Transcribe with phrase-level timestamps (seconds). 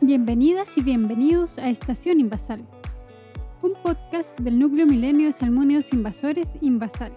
[0.00, 2.60] Bienvenidas y bienvenidos a Estación Invasal,
[3.62, 7.10] un podcast del núcleo milenio de salmónidos invasores Invasal.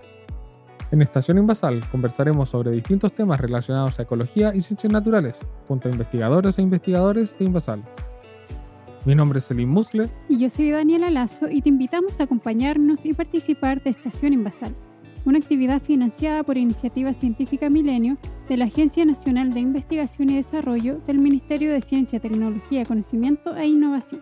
[0.90, 5.92] En Estación Invasal conversaremos sobre distintos temas relacionados a ecología y ciencias naturales, junto a
[5.92, 7.84] investigadores e investigadores de Invasal.
[9.06, 10.10] Mi nombre es Selim Musle.
[10.28, 14.74] Y yo soy Daniela Lazo y te invitamos a acompañarnos y participar de Estación Invasal,
[15.24, 21.00] una actividad financiada por Iniciativa Científica Milenio de la Agencia Nacional de Investigación y Desarrollo
[21.08, 24.22] del Ministerio de Ciencia, Tecnología, Conocimiento e Innovación.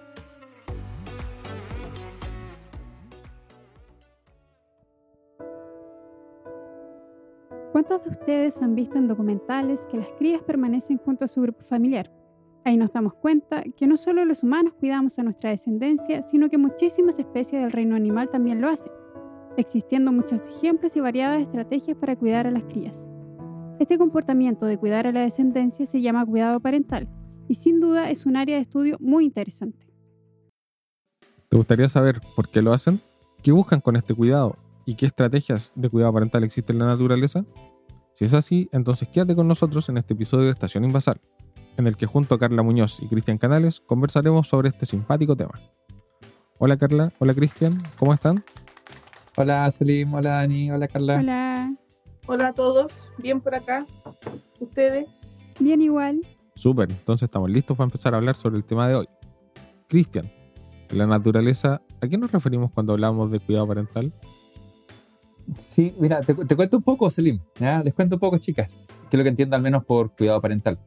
[7.71, 11.63] ¿Cuántos de ustedes han visto en documentales que las crías permanecen junto a su grupo
[11.63, 12.11] familiar?
[12.65, 16.57] Ahí nos damos cuenta que no solo los humanos cuidamos a nuestra descendencia, sino que
[16.57, 18.91] muchísimas especies del reino animal también lo hacen,
[19.57, 23.08] existiendo muchos ejemplos y variadas estrategias para cuidar a las crías.
[23.79, 27.07] Este comportamiento de cuidar a la descendencia se llama cuidado parental
[27.47, 29.87] y sin duda es un área de estudio muy interesante.
[31.47, 32.99] ¿Te gustaría saber por qué lo hacen?
[33.41, 34.57] ¿Qué buscan con este cuidado?
[34.85, 37.45] ¿Y qué estrategias de cuidado parental existen en la naturaleza?
[38.13, 41.21] Si es así, entonces quédate con nosotros en este episodio de Estación Invasal
[41.77, 45.57] en el que junto a Carla Muñoz y Cristian Canales conversaremos sobre este simpático tema.
[46.57, 48.43] Hola Carla, hola Cristian, ¿cómo están?
[49.37, 51.19] Hola Selim, hola Dani, hola Carla.
[51.19, 51.73] Hola.
[52.31, 53.87] Hola a todos, bien por acá.
[54.59, 55.25] ¿Ustedes?
[55.59, 56.21] Bien igual.
[56.53, 59.07] Súper, entonces estamos listos para empezar a hablar sobre el tema de hoy.
[59.87, 60.31] Cristian,
[60.91, 64.13] la naturaleza, ¿a qué nos referimos cuando hablamos de cuidado parental?
[65.69, 67.39] Sí, mira, te, cuento un poco, Selim.
[67.83, 68.71] Les cuento un poco, chicas,
[69.09, 70.77] que es lo que entiendo al menos por cuidado parental.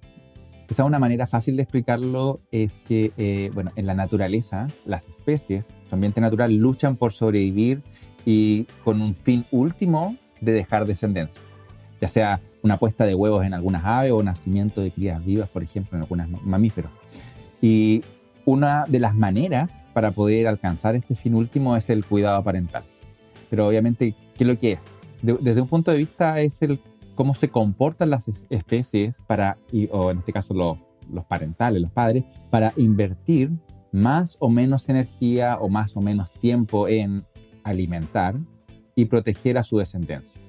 [0.68, 5.72] Quizá una manera fácil de explicarlo es que, eh, bueno, en la naturaleza, las especies,
[5.88, 7.82] su ambiente natural, luchan por sobrevivir
[8.24, 11.40] y con un fin último de dejar descendencia,
[12.00, 15.62] ya sea una puesta de huevos en algunas aves o nacimiento de crías vivas, por
[15.62, 16.90] ejemplo, en algunos mamíferos.
[17.60, 18.02] Y
[18.44, 22.82] una de las maneras para poder alcanzar este fin último es el cuidado parental.
[23.50, 24.80] Pero obviamente, ¿qué es lo que es?
[25.22, 26.80] desde un punto de vista es el
[27.14, 29.56] cómo se comportan las especies para,
[29.92, 33.50] o en este caso los parentales, los padres, para invertir
[33.92, 37.24] más o menos energía o más o menos tiempo en
[37.62, 38.34] alimentar
[38.94, 40.40] y proteger a su descendencia.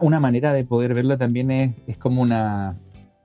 [0.00, 2.76] Una manera de poder verlo también es, es como una,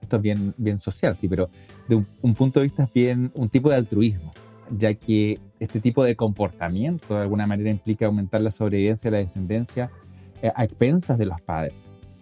[0.02, 1.50] esto es bien, bien social, sí, pero
[1.88, 4.34] de un, punto de vista es bien un tipo de altruismo,
[4.78, 9.24] ya que este tipo de comportamiento de alguna manera implica aumentar la sobrevivencia de la
[9.24, 9.92] descendencia
[10.42, 11.74] eh, a expensas de los padres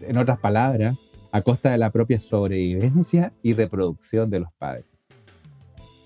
[0.02, 0.98] en otras palabras,
[1.32, 4.86] a costa de la propia sobrevivencia y reproducción de los padres.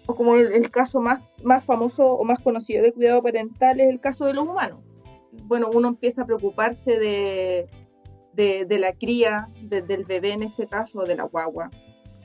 [0.05, 3.99] O como el, caso más, más famoso o más conocido de cuidado parental es el
[3.99, 4.79] caso de los humanos.
[5.43, 7.67] Bueno, uno empieza a preocuparse de,
[8.33, 11.69] de, la cría, del bebé en este caso, de la guagua.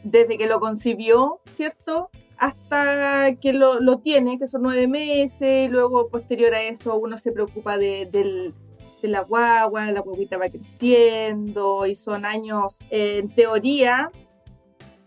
[0.04, 2.10] Desde que lo concibió, ¿cierto?
[2.38, 7.19] Hasta que lo, lo tiene, que son nueve meses, y luego posterior a eso uno
[7.19, 8.54] se preocupa de, del,
[9.03, 14.10] de la guagua, la guaguita va creciendo y son años, en teoría,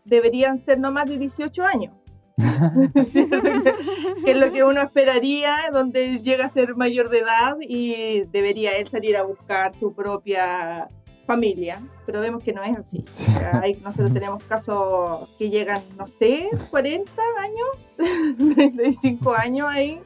[0.05, 1.93] deberían ser no más de 18 años.
[4.23, 8.77] que, es lo que uno esperaría, donde llega a ser mayor de edad y debería
[8.77, 10.87] él salir a buscar su propia
[11.25, 13.05] familia, pero vemos que no es así.
[13.83, 19.99] nosotros tenemos casos que llegan, no sé, 40 años, 35 años ahí,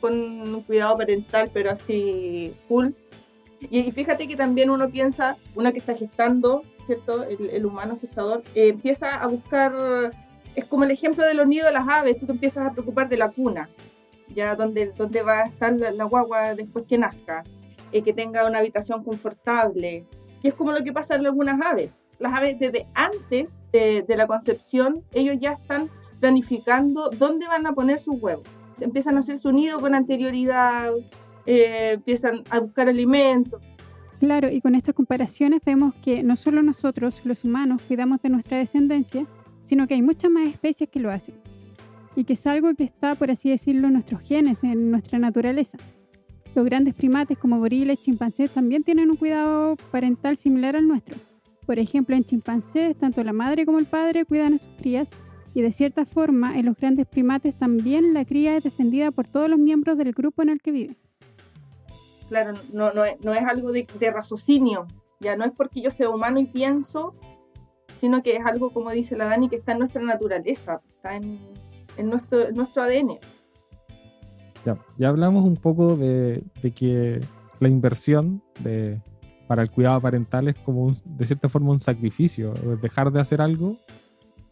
[0.00, 2.90] con un cuidado parental, pero así full.
[3.70, 7.24] Y, fíjate que también uno piensa, uno que está gestando, ¿cierto?
[7.24, 9.72] El, humano gestador, eh, empieza a buscar,
[10.58, 13.08] es como el ejemplo de los nidos de las aves, tú te empiezas a preocupar
[13.08, 13.68] de la cuna,
[14.34, 17.44] ya donde, donde va a estar la, guagua después que nazca,
[17.92, 20.04] eh, que tenga una habitación confortable,
[20.42, 21.90] y es como lo que pasa en algunas aves.
[22.18, 25.88] Las aves desde antes de, de la concepción, ellos ya están
[26.18, 28.46] planificando dónde van a poner sus huevos.
[28.80, 30.92] Empiezan a hacer su nido con anterioridad,
[31.46, 33.62] eh, empiezan a buscar alimentos.
[34.18, 38.58] Claro, y con estas comparaciones vemos que no solo nosotros, los humanos, cuidamos de nuestra
[38.58, 39.26] descendencia,
[39.68, 41.34] sino que hay muchas más especies que lo hacen.
[42.16, 45.78] Y que es algo que está, por así decirlo, en nuestros genes, en nuestra naturaleza.
[46.54, 51.16] Los grandes primates como gorilas, chimpancés también tienen un cuidado parental similar al nuestro.
[51.66, 55.10] Por ejemplo, en chimpancés, tanto la madre como el padre cuidan a sus crías
[55.54, 59.48] y de cierta forma en los grandes primates también la cría es defendida por todos
[59.48, 60.96] los miembros del grupo en el que viven
[62.28, 64.86] claro, no, no, es, no es algo de, raciocinio,
[65.20, 67.14] ya no es porque yo sea humano y pienso,
[67.98, 71.38] sino que es algo, como dice la Dani, que está en nuestra naturaleza, está en,
[72.02, 73.18] nuestro, nuestro ADN.
[74.64, 76.42] Ya, ya hablamos un poco de,
[76.74, 77.20] que
[77.60, 79.00] la inversión de,
[79.46, 83.76] para el cuidado parental es como de cierta forma un sacrificio, dejar de hacer algo,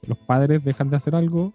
[0.07, 1.53] los padres dejan de hacer algo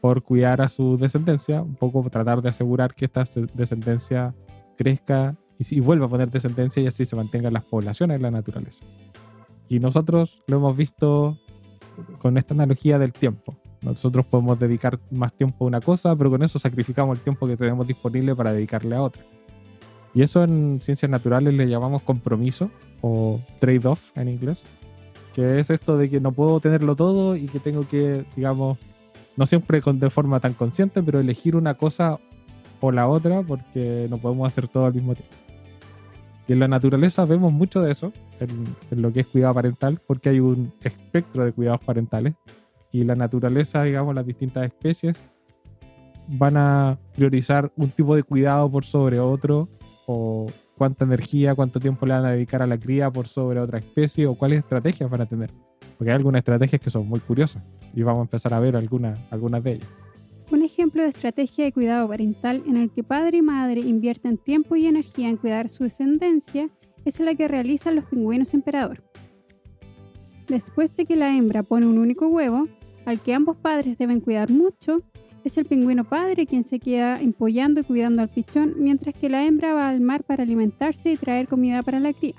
[0.00, 3.24] por cuidar a su descendencia, un poco tratar de asegurar que esta
[3.54, 4.34] descendencia
[4.76, 8.30] crezca y, y vuelva a poner descendencia y así se mantengan las poblaciones en la
[8.30, 8.84] naturaleza.
[9.68, 11.38] Y nosotros lo hemos visto
[12.18, 13.56] con esta analogía del tiempo.
[13.82, 17.56] Nosotros podemos dedicar más tiempo a una cosa, pero con eso sacrificamos el tiempo que
[17.56, 19.22] tenemos disponible para dedicarle a otra.
[20.14, 22.70] Y eso en ciencias naturales le llamamos compromiso
[23.02, 24.62] o trade-off en inglés,
[25.34, 28.78] que es esto de que no puedo tenerlo todo y que tengo que, digamos,
[29.36, 32.20] no siempre de forma tan consciente, pero elegir una cosa
[32.80, 35.34] o la otra porque no podemos hacer todo al mismo tiempo.
[36.46, 40.28] Y en la naturaleza vemos mucho de eso, en, lo que es cuidado parental, porque
[40.28, 42.34] hay un espectro de cuidados parentales
[42.92, 45.16] y la naturaleza, digamos, las distintas especies
[46.28, 49.68] van a priorizar un tipo de cuidado por sobre otro
[50.06, 53.78] o cuánta energía, cuánto tiempo le van a dedicar a la cría por sobre otra
[53.78, 55.50] especie o cuáles estrategias van a tener.
[55.96, 57.62] Porque hay algunas estrategias que son muy curiosas
[57.94, 59.88] y vamos a empezar a ver algunas, algunas de ellas.
[60.74, 64.88] Ejemplo de estrategia de cuidado parental en el que padre y madre invierten tiempo y
[64.88, 66.68] energía en cuidar su descendencia
[67.04, 69.00] es la que realizan los pingüinos emperador.
[70.48, 72.66] Después de que la hembra pone un único huevo,
[73.06, 75.02] al que ambos padres deben cuidar mucho,
[75.44, 79.46] es el pingüino padre quien se queda empollando y cuidando al pichón mientras que la
[79.46, 82.34] hembra va al mar para alimentarse y traer comida para la cría.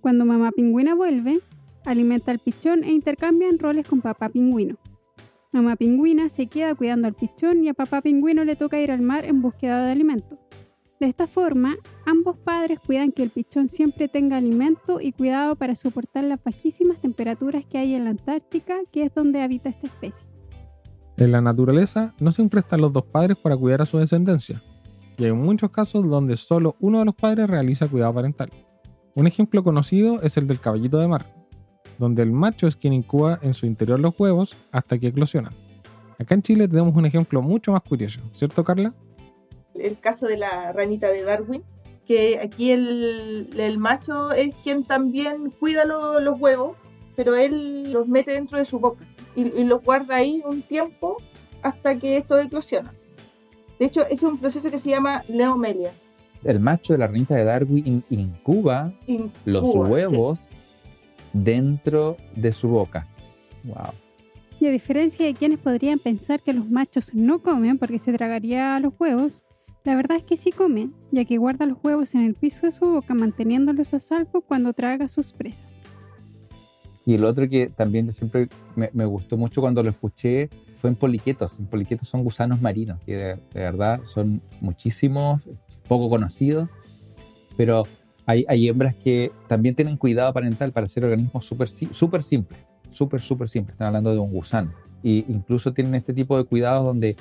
[0.00, 1.40] Cuando mamá pingüina vuelve,
[1.84, 4.76] alimenta al pichón e intercambian roles con papá pingüino.
[5.54, 9.02] Mamá pingüina se queda cuidando al pichón y a papá pingüino le toca ir al
[9.02, 10.36] mar en búsqueda de alimento.
[10.98, 15.76] De esta forma, ambos padres cuidan que el pichón siempre tenga alimento y cuidado para
[15.76, 20.26] soportar las bajísimas temperaturas que hay en la Antártica, que es donde habita esta especie.
[21.18, 24.60] En la naturaleza no siempre están los dos padres para cuidar a su descendencia,
[25.16, 28.50] y hay muchos casos donde solo uno de los padres realiza cuidado parental.
[29.14, 31.32] Un ejemplo conocido es el del caballito de mar,
[31.98, 35.52] donde el macho es quien incuba en su interior los huevos hasta que eclosionan.
[36.18, 38.92] Acá en Chile tenemos un ejemplo mucho más curioso, ¿cierto Carla?
[39.74, 41.62] el caso de la ranita de Darwin,
[42.06, 46.76] que aquí el, el macho es quien también cuida lo- los huevos,
[47.16, 49.04] pero él los mete dentro de su boca
[49.34, 51.16] y, y los guarda ahí un tiempo
[51.62, 52.94] hasta que esto eclosiona.
[53.80, 55.90] De hecho, es un proceso que se llama neomelia.
[56.44, 58.92] El macho de la ranita de Darwin in- incuba
[59.44, 60.46] los huevos
[61.34, 63.06] dentro de su boca.
[63.64, 63.92] Wow.
[64.60, 68.78] Y a diferencia de quienes podrían pensar que los machos no comen porque se tragaría
[68.80, 69.44] los huevos,
[69.84, 72.72] la verdad es que sí come, ya que guarda los huevos en el piso de
[72.72, 75.74] su boca manteniéndolos a salvo cuando traga sus presas.
[77.04, 80.48] Y el otro que también siempre me, me gustó mucho cuando lo escuché
[80.80, 81.58] fue en poliquetos.
[81.58, 85.42] En poliquetos son gusanos marinos, que de, de verdad son muchísimos,
[85.86, 86.70] poco conocidos,
[87.56, 87.84] pero
[88.26, 92.60] hay, hay hembras que también tienen cuidado parental para ser organismos súper súper simples,
[92.90, 93.74] súper, súper simples.
[93.74, 94.72] Están hablando de un gusano.
[95.02, 97.16] Y incluso tienen este tipo de cuidados donde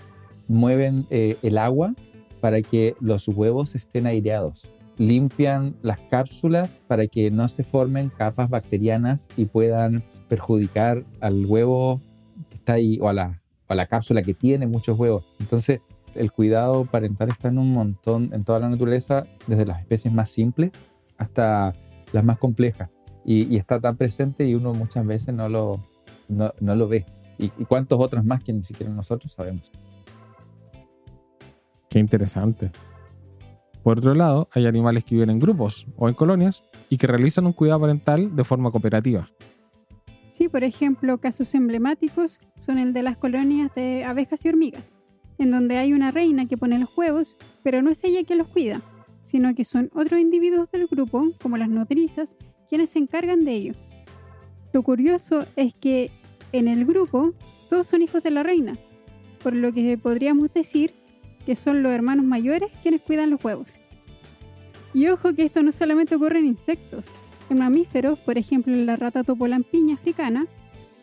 [0.48, 1.94] mueven eh, el agua
[2.40, 4.68] para que los huevos estén aireados
[4.98, 12.02] limpian las cápsulas para que no se formen capas bacterianas y puedan perjudicar al huevo
[12.50, 15.26] que está ahí o a la, a la cápsula que tiene muchos huevos.
[15.40, 15.80] Entonces,
[16.16, 20.30] el cuidado parental está en un montón, en toda la naturaleza, desde las especies más
[20.30, 20.72] simples
[21.24, 21.74] hasta
[22.12, 22.90] las más complejas.
[23.25, 25.80] Y, y está tan presente y uno muchas veces no lo,
[26.28, 27.06] no, no lo ve.
[27.38, 29.71] Y, y cuántos otros más que ni siquiera nosotros sabemos.
[31.90, 32.71] Qué interesante.
[33.83, 37.45] Por otro lado, hay animales que viven en grupos o en colonias y que realizan
[37.45, 39.28] un cuidado parental de forma cooperativa.
[40.28, 44.95] Sí, por ejemplo, casos emblemáticos son el de las colonias de abejas y hormigas,
[45.38, 48.47] en donde hay una reina que pone los huevos, pero no es ella quien los
[48.47, 48.81] cuida,
[49.23, 52.37] sino que son otros individuos del grupo, como las nodrizas,
[52.69, 53.73] quienes se encargan de ello.
[54.73, 56.11] Lo curioso es que
[56.51, 57.33] en el grupo
[57.69, 58.73] todos son hijos de la reina,
[59.42, 60.94] por lo que podríamos decir
[61.45, 63.80] que son los hermanos mayores quienes cuidan los huevos.
[64.94, 67.07] Y ojo que esto no solamente ocurre en insectos,
[67.49, 70.45] en mamíferos, por ejemplo la rata topolampiña africana,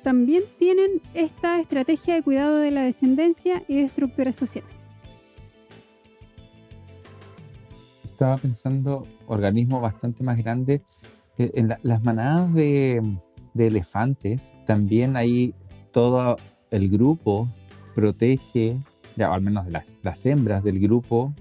[0.02, 4.64] también tienen esta estrategia de cuidado de la descendencia y de estructura social.
[8.20, 10.82] Estaba pensando organismos bastante más grandes.
[11.38, 13.02] En la- las manadas de,
[13.56, 15.54] elefantes, también ahí
[15.90, 16.36] todo
[16.70, 17.48] el grupo
[17.94, 18.76] protege,
[19.16, 21.32] ya, al menos las, hembras del grupo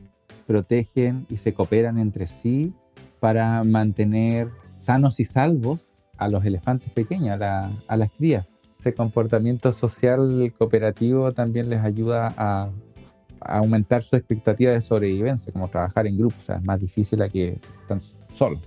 [0.48, 2.74] protegen y se cooperan entre sí
[3.20, 8.48] para mantener sanos y salvos a los elefantes pequeños, a, a las crías.
[8.80, 12.70] Ese comportamiento social cooperativo también les ayuda a
[13.42, 17.30] aumentar su expectativa de sobrevivencia, como trabajar en grupo, o sea, es más difícil a
[17.30, 18.02] que están
[18.36, 18.60] solos.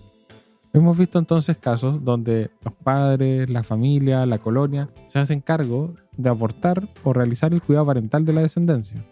[0.74, 6.30] Hemos visto entonces casos donde los padres, la familia, la colonia se hacen cargo de
[6.30, 9.04] aportar o realizar el cuidado parental de la descendencia.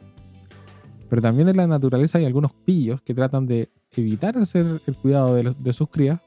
[1.11, 5.35] Pero también en la naturaleza hay algunos pillos que tratan de evitar hacer el cuidado
[5.35, 6.21] de, los- de sus crías,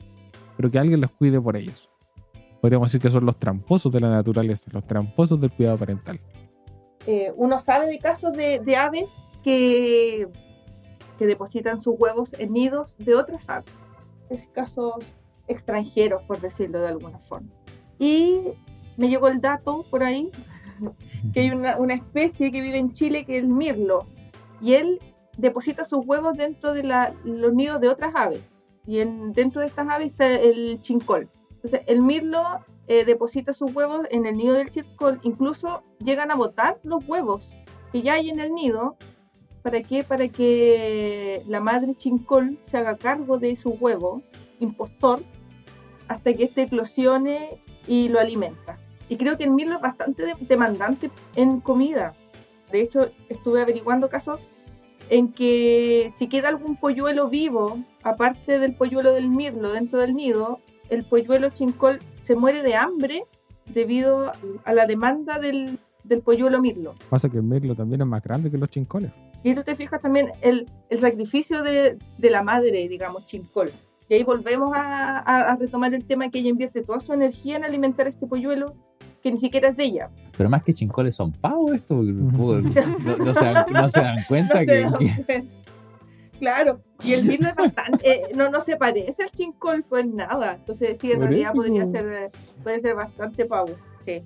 [0.55, 1.89] pero que alguien los cuide por ellos.
[2.61, 6.19] Podríamos decir que son los tramposos de la naturaleza, los tramposos del cuidado parental.
[7.07, 9.09] Eh, uno sabe de casos de, de aves
[9.43, 10.27] que,
[11.17, 13.73] que depositan sus huevos en nidos de otras aves.
[14.29, 14.93] Es casos
[15.47, 17.49] extranjeros, por decirlo de alguna forma.
[17.99, 18.41] Y
[18.97, 20.29] me llegó el dato por ahí
[21.33, 24.07] que hay una, una especie que vive en Chile que es el mirlo.
[24.61, 24.99] Y él
[25.37, 28.65] deposita sus huevos dentro de la- los nidos de otras aves.
[28.85, 31.29] Y en, dentro de estas aves está el chincol.
[31.51, 32.43] Entonces, el mirlo
[32.87, 35.19] eh, deposita sus huevos en el nido del chincol.
[35.23, 37.55] Incluso llegan a botar los huevos
[37.91, 38.95] que ya hay en el nido.
[39.61, 40.03] ¿Para qué?
[40.03, 44.21] Para que la madre chincol se haga cargo de su huevo
[44.59, 45.23] impostor
[46.07, 48.77] hasta que éste eclosione y lo alimenta.
[49.09, 52.13] Y creo que el mirlo es bastante de- demandante en comida.
[52.71, 54.39] De hecho, estuve averiguando casos
[55.09, 60.59] en que si queda algún polluelo vivo, aparte del polluelo del mirlo dentro del nido,
[60.89, 63.25] el polluelo chincol se muere de hambre
[63.67, 64.31] debido
[64.65, 66.95] a la demanda del, del polluelo mirlo.
[67.09, 69.11] Pasa que el mirlo también es más grande que los chincoles.
[69.43, 73.71] Y tú te fijas también el, el sacrificio de, de la madre, digamos, chincol.
[74.09, 77.57] Y ahí volvemos a, a- a retomar el tema que ella invierte toda su energía
[77.57, 78.73] en alimentar a este polluelo
[79.21, 80.09] que ni siquiera es de ella.
[80.37, 81.95] Pero más que chincoles son pavos esto.
[81.95, 82.99] porque, Ujú.
[83.05, 85.43] no, no se dan, no se dan cuenta No que, sé, que-
[86.39, 90.55] Claro, y el mirlo es bastante, eh, no, no se parece al chincol, pues nada.
[90.55, 91.91] Entonces sí, en Por realidad eso, podría po.
[91.91, 93.69] ser, eh, podría ser bastante pavo.
[94.05, 94.21] Sí.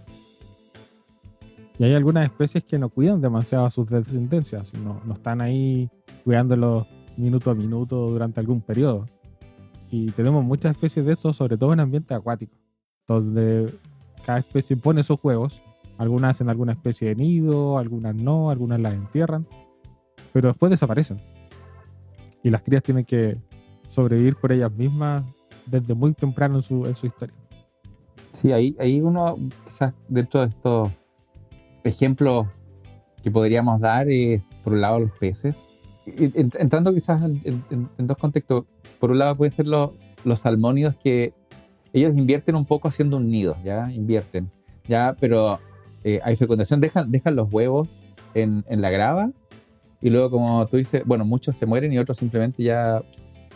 [1.79, 5.89] Y hay algunas especies que no cuidan demasiado a sus descendencias, no, no están ahí
[6.23, 6.87] cuidándolos
[7.17, 9.07] minuto a minuto durante algún periodo.
[9.91, 12.57] Y tenemos muchas especies de estos, sobre todo en ambientes acuáticos,
[13.07, 13.71] donde
[14.25, 15.61] cada especie pone sus huevos.
[15.97, 19.47] Algunas hacen alguna especie de nido, algunas no, algunas las entierran,
[20.33, 21.19] pero después desaparecen.
[22.44, 23.38] Y las crías tienen que
[23.89, 25.24] sobrevivir por ellas mismas
[25.65, 27.36] desde muy temprano en su, en su historia.
[28.34, 30.89] Sí, ahí, ahí uno, quizás dentro de estos
[31.84, 32.48] ejemplos
[33.24, 35.56] que podríamos dar es, por un lado, los peces.
[36.06, 38.65] Entrando quizás en, en- en dos contextos.
[39.00, 39.91] Por un lado pueden ser los,
[40.24, 41.34] los salmónidos que
[41.94, 43.91] ellos invierten un poco haciendo un nido, ¿ya?
[43.91, 44.50] Invierten,
[44.88, 45.15] ¿ya?
[45.20, 45.60] Pero
[46.03, 47.89] eh, hay fecundación, dejan, dejan los huevos
[48.36, 49.32] en, en la grava
[50.01, 53.03] y luego, como tú dices, bueno, muchos se mueren y otros simplemente ya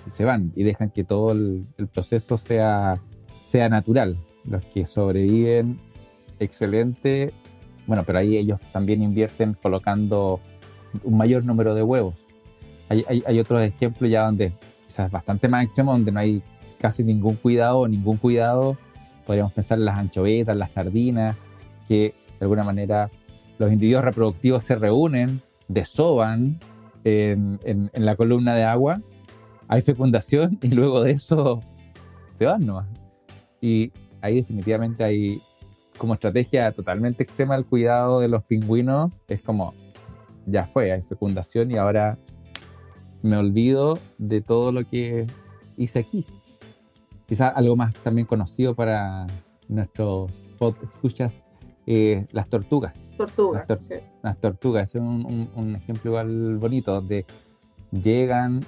[0.07, 2.99] se van y dejan que todo el, proceso sea,
[3.49, 4.17] sea natural.
[4.45, 5.79] Los que sobreviven,
[6.39, 7.31] excelente.
[7.85, 10.39] Bueno, pero ahí ellos también invierten colocando
[11.03, 12.15] un mayor número de huevos.
[12.89, 14.51] Hay, hay, hay otros ejemplos ya donde
[14.87, 16.41] quizás bastante más extremos, donde no hay
[16.79, 18.77] casi ningún cuidado ningún cuidado.
[19.25, 21.37] Podríamos pensar en las anchovetas, las sardinas,
[21.87, 23.11] que de alguna manera
[23.59, 25.41] los individuos reproductivos se reúnen,
[25.73, 26.59] desoban
[27.03, 29.01] en, la columna de agua,
[29.67, 31.61] hay fecundación y luego de eso
[32.37, 32.87] se van nomás.
[33.61, 35.41] Y ahí definitivamente hay
[35.97, 39.23] como estrategia totalmente extrema el cuidado de los pingüinos.
[39.27, 39.73] Es como,
[40.45, 42.17] ya fue, hay fecundación y ahora
[43.21, 45.27] me olvido de todo lo que
[45.77, 46.25] hice aquí.
[47.27, 49.27] Quizás algo más también conocido para
[49.67, 50.31] nuestros
[50.83, 51.45] escuchas,
[51.87, 52.93] eh, las tortugas.
[53.25, 53.59] Tortuga.
[53.59, 53.95] Las tor- sí.
[54.23, 57.25] Las tortugas es un, un- un ejemplo igual bonito, donde
[57.91, 58.63] llegan,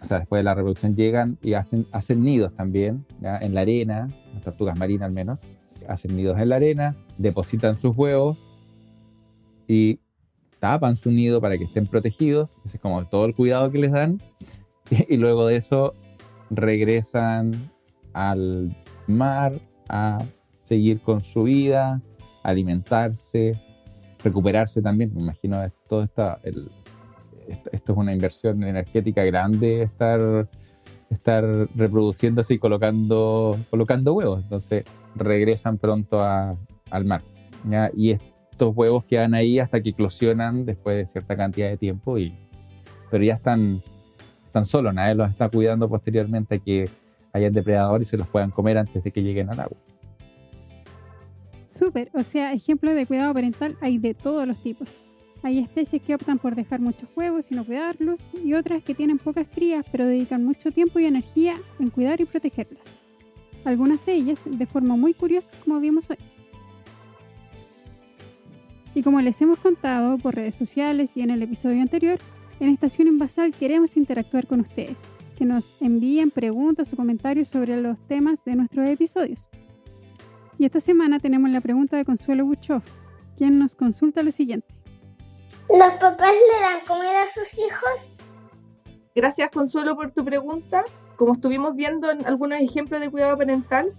[0.00, 3.38] o sea, después de la reproducción llegan y hacen, hacen nidos también, ¿ya?
[3.38, 5.38] en la arena, las tortugas marinas al menos,
[5.88, 8.38] hacen nidos en la arena, depositan sus huevos
[9.68, 9.98] y
[10.60, 13.92] tapan su nido para que estén protegidos, ese es como todo el cuidado que les
[13.92, 14.20] dan,
[14.90, 15.94] y, luego de eso
[16.50, 17.70] regresan
[18.12, 20.22] al mar a
[20.64, 22.00] seguir con su vida,
[22.42, 23.60] alimentarse,
[24.22, 25.12] recuperarse también.
[25.14, 26.70] Me imagino todo esta, el-
[27.48, 30.48] esto, es una inversión energética grande estar,
[31.10, 34.42] estar reproduciéndose y colocando, colocando huevos.
[34.42, 37.22] Entonces regresan pronto al mar.
[37.68, 37.90] ¿ya?
[37.96, 42.18] Y estos huevos quedan ahí hasta que eclosionan después de cierta cantidad de tiempo.
[42.18, 42.34] Y,
[43.10, 43.80] pero ya están,
[44.46, 46.88] están solos, nadie los está cuidando posteriormente a que
[47.32, 49.78] hayan depredadores y se los puedan comer antes de que lleguen al agua.
[51.82, 54.88] Súper, o sea, ejemplos de cuidado parental hay de todos los tipos.
[55.42, 59.18] Hay especies que optan por dejar muchos huevos y no cuidarlos, y otras que tienen
[59.18, 62.84] pocas crías pero dedican mucho tiempo y energía en cuidar y protegerlas.
[63.64, 66.18] Algunas de ellas de forma muy curiosa como vimos hoy.
[68.94, 72.20] Y como les hemos contado por redes sociales y en el episodio anterior,
[72.60, 75.02] en Estación Invasal queremos interactuar con ustedes.
[75.36, 79.48] que nos envíen preguntas o comentarios sobre los temas de nuestros episodios.
[80.62, 82.84] Y esta semana tenemos la pregunta de Consuelo Buchoff,
[83.36, 84.72] quien nos consulta lo siguiente.
[85.68, 88.16] ¿Los papás le dan comida a sus hijos?
[89.12, 90.84] Gracias Consuelo por tu pregunta.
[91.16, 93.92] Como estuvimos viendo en algunos ejemplos de cuidado parental,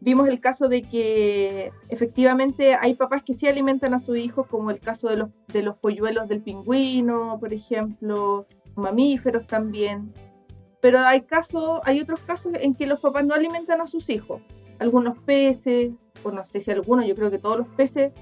[0.00, 4.70] vimos el caso de que efectivamente hay papás que sí alimentan a sus hijos, como
[4.70, 8.46] el caso de los, de los polluelos del pingüino, por ejemplo,
[8.76, 10.10] mamíferos también.
[10.80, 14.40] Pero hay, casos, hay otros casos en que los papás no alimentan a sus hijos.
[14.78, 18.12] Algunos peces, o no sé si algunos, yo creo que todos los peces,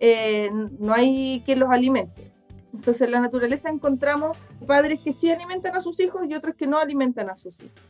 [0.00, 2.32] eh, no hay quien los alimente.
[2.72, 4.36] Entonces en la naturaleza encontramos
[4.66, 7.80] padres que sí alimentan a sus hijos y otros que no alimentan a sus hijos.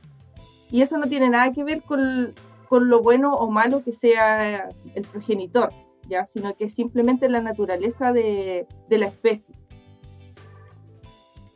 [0.70, 2.34] Y eso no tiene nada que ver con,
[2.68, 5.72] con lo bueno o malo que sea el progenitor,
[6.08, 6.26] ¿ya?
[6.26, 9.54] sino que es simplemente la naturaleza de, de la especie.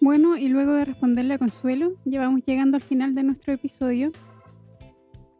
[0.00, 4.12] Bueno, y luego de responderle a Consuelo, ya vamos llegando al final de nuestro episodio.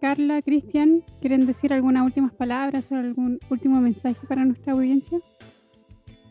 [0.01, 5.19] Carla, Cristian, ¿quieren decir algunas últimas palabras o algún último mensaje para nuestra audiencia?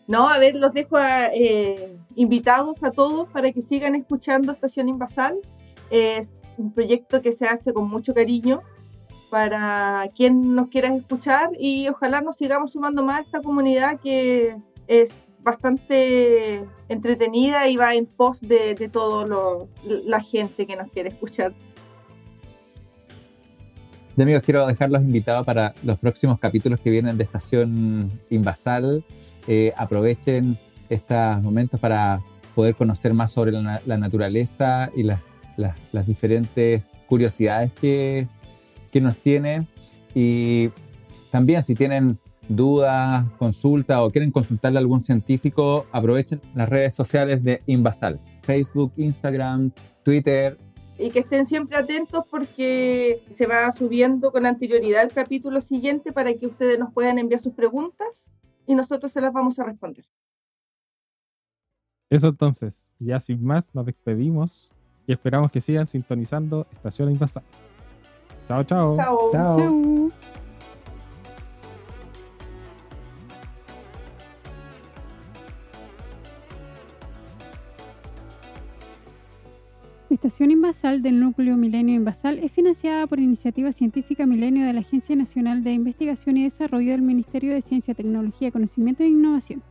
[0.08, 5.38] No, a ver, los dejo eh, invitados a todos para que sigan escuchando Estación Invasal.
[5.92, 8.62] Es un proyecto que se hace con mucho cariño
[9.30, 14.58] para quien nos quiera escuchar y ojalá nos sigamos sumando más a esta comunidad que
[14.88, 21.10] es bastante entretenida y va en pos de, de toda la gente que nos quiere
[21.10, 21.54] escuchar.
[24.20, 29.02] De amigos, quiero dejarlos invitados para los próximos capítulos que vienen de Estación Invasal.
[29.48, 30.58] Eh, aprovechen
[30.90, 32.20] estos momentos para
[32.54, 38.28] poder conocer más sobre la, naturaleza y las diferentes curiosidades que,
[38.92, 39.70] que nos tienen.
[40.14, 40.70] Y
[41.32, 47.42] también si tienen dudas, consultas o quieren consultarle a algún científico, aprovechen las redes sociales
[47.42, 49.72] de Invasal, Facebook, Instagram,
[50.04, 50.58] Twitter.
[51.00, 56.34] Y que estén siempre atentos porque se va subiendo con anterioridad el capítulo siguiente para
[56.34, 58.28] que ustedes nos puedan enviar sus preguntas
[58.68, 60.06] y nosotros se las vamos a responder.
[62.10, 64.72] Eso entonces, ya sin más, nos despedimos
[65.08, 67.44] y esperamos que sigan sintonizando Estación Invasal.
[68.48, 68.98] Chao, chao.
[68.98, 69.32] Chao.
[69.32, 69.58] Chao.
[69.58, 70.49] Chau.
[80.20, 85.16] Estación Invasal del Núcleo Milenio Invasal es financiada por Iniciativa Científica Milenio de la Agencia
[85.16, 89.64] Nacional de Investigación y Desarrollo del Ministerio de Ciencia, Tecnología, Conocimiento e Innovación.